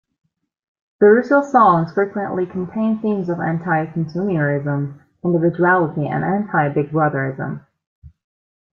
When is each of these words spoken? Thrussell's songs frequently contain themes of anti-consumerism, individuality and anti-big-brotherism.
Thrussell's 0.99 1.51
songs 1.51 1.93
frequently 1.93 2.47
contain 2.47 2.97
themes 3.03 3.29
of 3.29 3.39
anti-consumerism, 3.39 4.99
individuality 5.23 6.07
and 6.07 6.23
anti-big-brotherism. 6.23 7.63